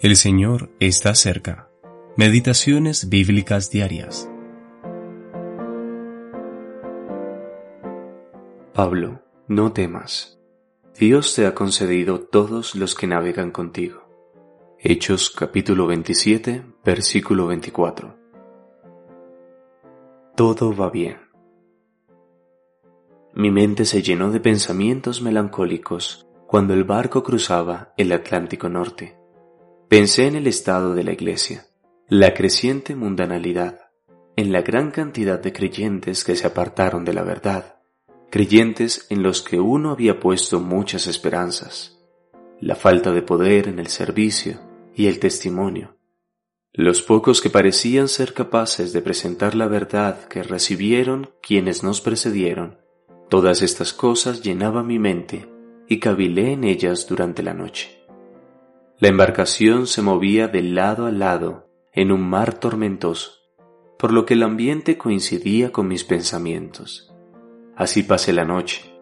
[0.00, 1.70] El Señor está cerca.
[2.16, 4.28] Meditaciones bíblicas diarias.
[8.74, 10.38] Pablo, no temas.
[10.98, 14.02] Dios te ha concedido todos los que navegan contigo.
[14.78, 18.18] Hechos capítulo 27, versículo 24.
[20.34, 21.18] Todo va bien.
[23.32, 29.23] Mi mente se llenó de pensamientos melancólicos cuando el barco cruzaba el Atlántico Norte.
[29.96, 31.68] Pensé en el estado de la Iglesia,
[32.08, 33.82] la creciente mundanalidad,
[34.34, 37.76] en la gran cantidad de creyentes que se apartaron de la verdad,
[38.28, 42.02] creyentes en los que uno había puesto muchas esperanzas,
[42.60, 44.58] la falta de poder en el servicio
[44.96, 45.96] y el testimonio,
[46.72, 52.78] los pocos que parecían ser capaces de presentar la verdad que recibieron quienes nos precedieron,
[53.30, 55.48] todas estas cosas llenaban mi mente
[55.86, 58.03] y cavilé en ellas durante la noche.
[59.04, 63.32] La embarcación se movía de lado a lado en un mar tormentoso,
[63.98, 67.14] por lo que el ambiente coincidía con mis pensamientos.
[67.76, 68.98] Así pasé la noche.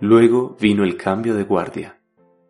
[0.00, 2.00] Luego vino el cambio de guardia.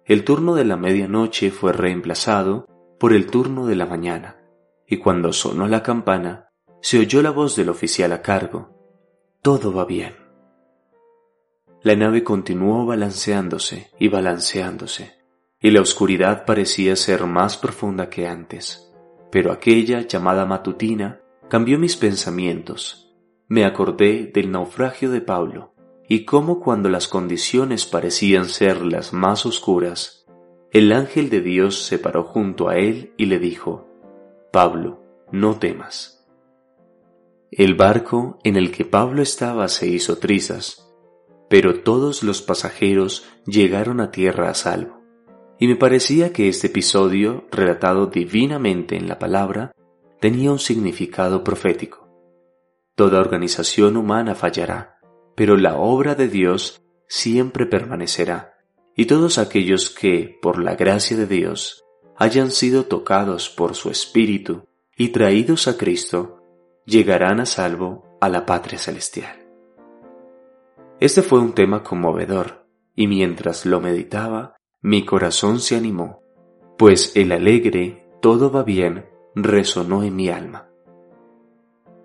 [0.07, 2.67] El turno de la medianoche fue reemplazado
[2.99, 4.39] por el turno de la mañana,
[4.87, 6.49] y cuando sonó la campana,
[6.81, 8.71] se oyó la voz del oficial a cargo.
[9.43, 10.15] Todo va bien.
[11.83, 15.18] La nave continuó balanceándose y balanceándose
[15.61, 18.93] y la oscuridad parecía ser más profunda que antes.
[19.31, 23.13] Pero aquella llamada matutina cambió mis pensamientos.
[23.49, 25.75] Me acordé del naufragio de Pablo
[26.09, 30.27] y cómo cuando las condiciones parecían ser las más oscuras,
[30.71, 33.89] el ángel de Dios se paró junto a él y le dijo,
[34.53, 36.27] Pablo, no temas.
[37.51, 40.91] El barco en el que Pablo estaba se hizo trizas,
[41.49, 44.98] pero todos los pasajeros llegaron a tierra a salvo
[45.59, 49.73] y me parecía que este episodio, relatado divinamente en la palabra,
[50.21, 52.09] tenía un significado profético.
[52.95, 54.99] Toda organización humana fallará,
[55.35, 58.55] pero la obra de Dios siempre permanecerá,
[58.95, 61.85] y todos aquellos que, por la gracia de Dios,
[62.17, 64.67] hayan sido tocados por su Espíritu
[64.97, 66.43] y traídos a Cristo,
[66.85, 69.47] llegarán a salvo a la patria celestial.
[70.99, 72.67] Este fue un tema conmovedor,
[72.97, 76.23] y mientras lo meditaba, mi corazón se animó,
[76.77, 80.69] pues el alegre todo va bien resonó en mi alma.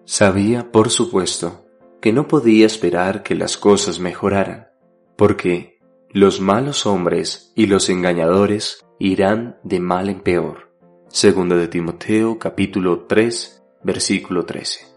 [0.06, 1.66] Sabía, por supuesto,
[2.01, 4.67] que no podía esperar que las cosas mejoraran,
[5.16, 5.79] porque
[6.09, 10.73] los malos hombres y los engañadores irán de mal en peor.
[11.09, 14.88] Segunda de Timoteo capítulo 3 versículo 13.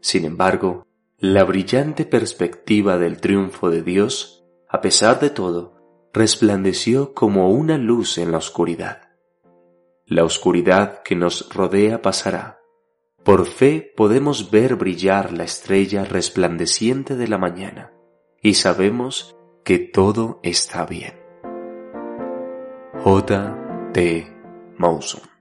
[0.00, 0.86] Sin embargo,
[1.18, 5.75] la brillante perspectiva del triunfo de Dios, a pesar de todo,
[6.16, 9.10] resplandeció como una luz en la oscuridad.
[10.06, 12.58] La oscuridad que nos rodea pasará.
[13.22, 17.92] Por fe podemos ver brillar la estrella resplandeciente de la mañana
[18.40, 21.20] y sabemos que todo está bien.
[23.04, 23.90] J.
[23.92, 25.35] T.